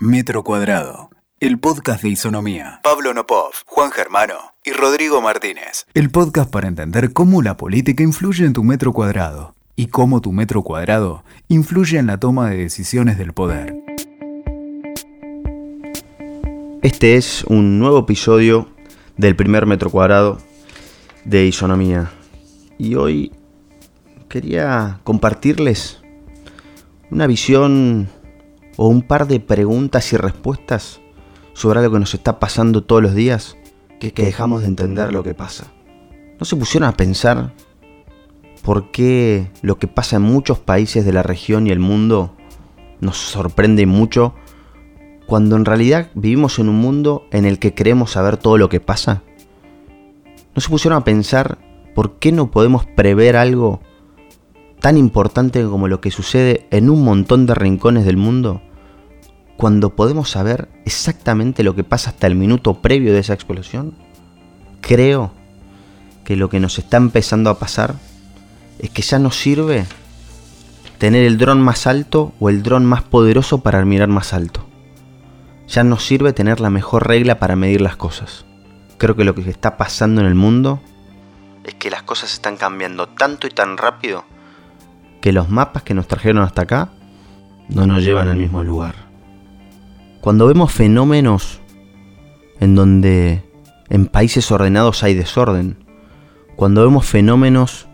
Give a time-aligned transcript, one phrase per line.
[0.00, 2.80] Metro Cuadrado, el podcast de Isonomía.
[2.82, 5.86] Pablo Nopov, Juan Germano y Rodrigo Martínez.
[5.94, 10.32] El podcast para entender cómo la política influye en tu metro cuadrado y cómo tu
[10.32, 13.76] metro cuadrado influye en la toma de decisiones del poder.
[16.82, 18.68] Este es un nuevo episodio
[19.16, 20.38] del primer metro cuadrado
[21.24, 22.10] de Isonomía.
[22.78, 23.32] Y hoy
[24.28, 26.00] quería compartirles
[27.12, 28.08] una visión
[28.76, 31.00] o un par de preguntas y respuestas
[31.52, 33.56] sobre algo que nos está pasando todos los días,
[33.98, 35.72] que dejamos de entender lo que pasa.
[36.38, 37.54] ¿No se pusieron a pensar
[38.62, 42.34] por qué lo que pasa en muchos países de la región y el mundo
[43.00, 44.34] nos sorprende mucho
[45.26, 48.80] cuando en realidad vivimos en un mundo en el que creemos saber todo lo que
[48.80, 49.22] pasa?
[50.54, 51.58] ¿No se pusieron a pensar
[51.94, 53.80] por qué no podemos prever algo
[54.80, 58.60] tan importante como lo que sucede en un montón de rincones del mundo,
[59.56, 63.94] cuando podemos saber exactamente lo que pasa hasta el minuto previo de esa explosión?
[64.80, 65.32] Creo
[66.24, 67.94] que lo que nos está empezando a pasar
[68.78, 69.86] es que ya no sirve
[70.98, 74.66] tener el dron más alto o el dron más poderoso para mirar más alto.
[75.68, 78.44] Ya no sirve tener la mejor regla para medir las cosas.
[78.98, 80.80] Creo que lo que está pasando en el mundo
[81.64, 84.24] es que las cosas están cambiando tanto y tan rápido
[85.20, 86.90] que los mapas que nos trajeron hasta acá
[87.68, 88.94] no nos llevan al mismo lugar.
[90.24, 91.60] Cuando vemos fenómenos
[92.58, 93.42] en donde
[93.90, 95.84] en países ordenados hay desorden,
[96.56, 97.88] cuando vemos fenómenos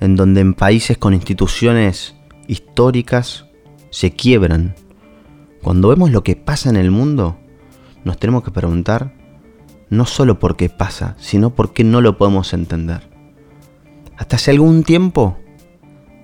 [0.00, 3.44] en donde en países con instituciones históricas
[3.90, 4.74] se quiebran,
[5.62, 7.36] cuando vemos lo que pasa en el mundo,
[8.02, 9.12] nos tenemos que preguntar
[9.90, 13.10] no solo por qué pasa, sino por qué no lo podemos entender.
[14.16, 15.36] Hasta hace algún tiempo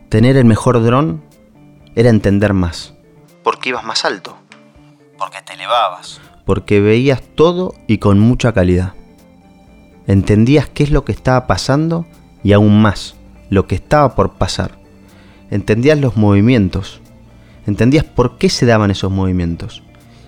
[0.09, 1.23] Tener el mejor dron
[1.95, 2.95] era entender más.
[3.43, 4.39] Porque ibas más alto.
[5.19, 6.21] Porque te elevabas.
[6.45, 8.95] Porque veías todo y con mucha calidad.
[10.07, 12.07] Entendías qué es lo que estaba pasando
[12.43, 13.17] y aún más,
[13.51, 14.79] lo que estaba por pasar.
[15.51, 17.01] Entendías los movimientos.
[17.67, 19.83] Entendías por qué se daban esos movimientos.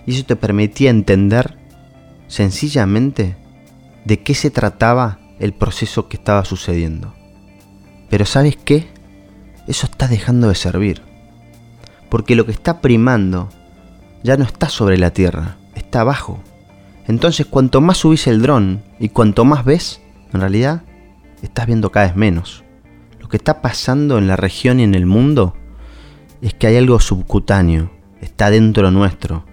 [0.05, 1.57] Y eso te permitía entender
[2.27, 3.35] sencillamente
[4.05, 7.13] de qué se trataba el proceso que estaba sucediendo.
[8.09, 8.87] Pero ¿sabes qué?
[9.67, 11.01] eso está dejando de servir.
[12.09, 13.49] Porque lo que está primando
[14.23, 16.41] ya no está sobre la Tierra, está abajo.
[17.07, 20.01] Entonces cuanto más subís el dron y cuanto más ves,
[20.33, 20.83] en realidad
[21.41, 22.63] estás viendo cada vez menos.
[23.19, 25.55] Lo que está pasando en la región y en el mundo
[26.41, 29.45] es que hay algo subcutáneo, está dentro nuestro,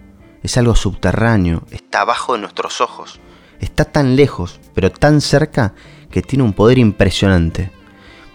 [0.42, 3.20] es algo subterráneo, está abajo de nuestros ojos,
[3.60, 5.74] está tan lejos, pero tan cerca
[6.10, 7.70] que tiene un poder impresionante.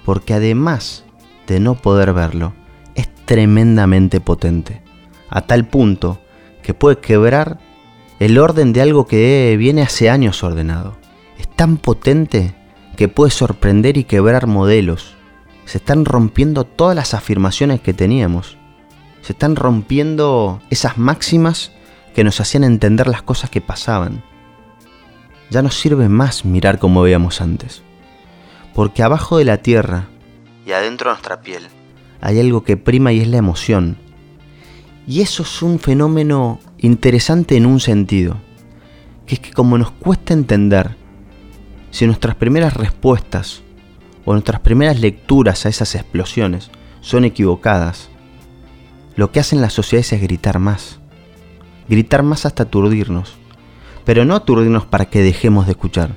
[0.05, 1.05] Porque además
[1.47, 2.53] de no poder verlo
[2.95, 4.83] es tremendamente potente,
[5.29, 6.19] a tal punto
[6.63, 7.59] que puede quebrar
[8.19, 10.97] el orden de algo que viene hace años ordenado.
[11.37, 12.55] Es tan potente
[12.95, 15.15] que puede sorprender y quebrar modelos.
[15.65, 18.57] Se están rompiendo todas las afirmaciones que teníamos.
[19.21, 21.71] Se están rompiendo esas máximas
[22.15, 24.23] que nos hacían entender las cosas que pasaban.
[25.49, 27.83] Ya no sirve más mirar como veíamos antes.
[28.73, 30.07] Porque abajo de la Tierra
[30.65, 31.67] y adentro de nuestra piel
[32.21, 33.97] hay algo que prima y es la emoción.
[35.07, 38.37] Y eso es un fenómeno interesante en un sentido,
[39.25, 40.95] que es que como nos cuesta entender
[41.91, 43.61] si nuestras primeras respuestas
[44.25, 46.71] o nuestras primeras lecturas a esas explosiones
[47.01, 48.09] son equivocadas,
[49.15, 50.99] lo que hacen las sociedades es gritar más.
[51.89, 53.35] Gritar más hasta aturdirnos.
[54.05, 56.15] Pero no aturdirnos para que dejemos de escuchar.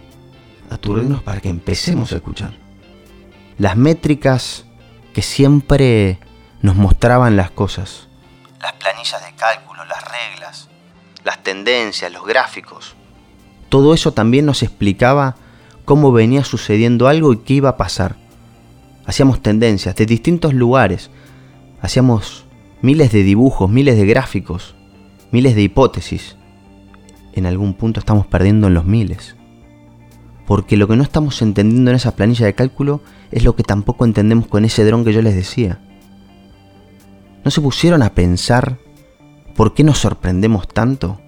[0.71, 2.67] Aturdirnos para que empecemos a escuchar
[3.59, 4.67] las métricas
[5.13, 6.19] que siempre
[6.63, 8.06] nos mostraban las cosas.
[8.61, 10.69] Las planillas de cálculo, las reglas,
[11.25, 12.95] las tendencias, los gráficos.
[13.69, 15.37] Todo eso también nos explicaba
[15.85, 18.17] cómo venía sucediendo algo y qué iba a pasar.
[19.05, 21.11] Hacíamos tendencias de distintos lugares.
[21.81, 22.45] Hacíamos
[22.83, 24.75] miles de dibujos, miles de gráficos,
[25.31, 26.37] miles de hipótesis.
[27.33, 29.37] En algún punto estamos perdiendo en los miles
[30.47, 34.05] porque lo que no estamos entendiendo en esa planilla de cálculo es lo que tampoco
[34.05, 35.81] entendemos con ese dron que yo les decía.
[37.47, 38.77] ¿No se pusieron a pensar
[39.55, 41.21] por qué nos sorprendemos tanto?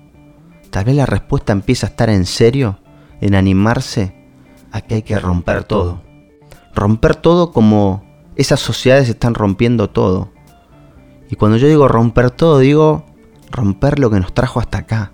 [0.69, 2.81] Tal vez la respuesta empieza a estar en serio,
[3.20, 4.17] en animarse
[4.73, 6.03] a que hay que romper todo.
[6.75, 8.03] Romper todo como
[8.35, 10.32] esas sociedades están rompiendo todo.
[11.31, 13.06] Y cuando yo digo romper todo, digo
[13.53, 15.12] romper lo que nos trajo hasta acá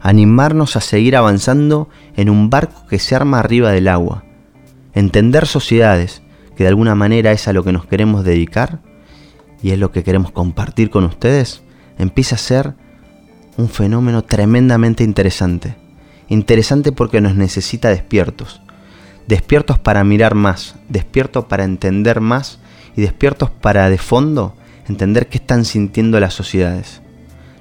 [0.00, 4.22] animarnos a seguir avanzando en un barco que se arma arriba del agua,
[4.92, 6.22] entender sociedades,
[6.54, 8.93] que de alguna manera es a lo que nos queremos dedicar
[9.64, 11.62] y es lo que queremos compartir con ustedes,
[11.96, 12.74] empieza a ser
[13.56, 15.74] un fenómeno tremendamente interesante.
[16.28, 18.60] Interesante porque nos necesita despiertos.
[19.26, 22.58] Despiertos para mirar más, despiertos para entender más
[22.94, 24.54] y despiertos para de fondo
[24.86, 27.00] entender qué están sintiendo las sociedades.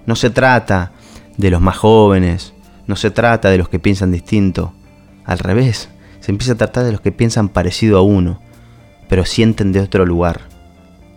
[0.06, 0.92] No se trata
[1.38, 2.54] de los más jóvenes,
[2.86, 4.74] no se trata de los que piensan distinto.
[5.24, 5.88] Al revés,
[6.20, 8.42] se empieza a tratar de los que piensan parecido a uno,
[9.08, 10.53] pero sienten de otro lugar.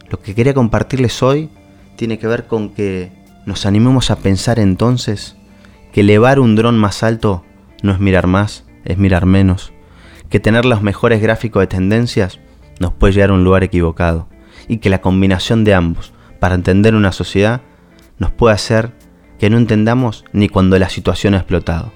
[0.08, 1.50] Lo que quería compartirles hoy
[1.96, 3.10] tiene que ver con que
[3.44, 5.36] nos animemos a pensar entonces
[5.92, 7.44] que elevar un dron más alto
[7.82, 9.72] no es mirar más, es mirar menos,
[10.30, 12.38] que tener los mejores gráficos de tendencias
[12.78, 14.28] nos puede llevar a un lugar equivocado
[14.68, 17.62] y que la combinación de ambos para entender una sociedad
[18.18, 18.92] nos puede hacer
[19.38, 21.92] que no entendamos ni cuando la situación ha explotado.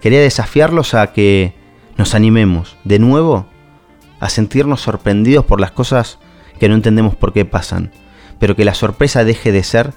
[0.00, 1.54] Quería desafiarlos a que
[1.96, 3.46] nos animemos de nuevo
[4.20, 6.18] a sentirnos sorprendidos por las cosas
[6.60, 7.90] que no entendemos por qué pasan,
[8.38, 9.92] pero que la sorpresa deje de ser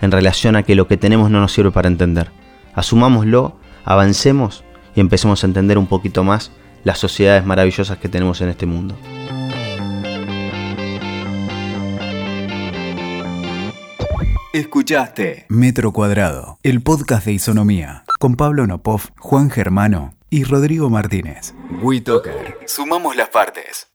[0.00, 2.30] en relación a que lo que tenemos no nos sirve para entender.
[2.74, 4.64] Asumámoslo, avancemos
[4.94, 6.52] y empecemos a entender un poquito más
[6.84, 8.96] las sociedades maravillosas que tenemos en este mundo.
[14.52, 21.54] Escuchaste Metro Cuadrado, el podcast de Isonomía, con Pablo Nopov, Juan Germano y Rodrigo Martínez.
[21.82, 22.58] WeToker.
[22.66, 23.88] Sumamos las partes.